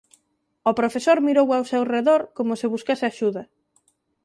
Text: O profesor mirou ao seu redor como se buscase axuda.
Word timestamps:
O 0.69 0.71
profesor 0.79 1.17
mirou 1.27 1.47
ao 1.51 1.67
seu 1.71 1.83
redor 1.95 2.21
como 2.37 2.53
se 2.59 2.67
buscase 2.73 3.03
axuda. 3.07 3.43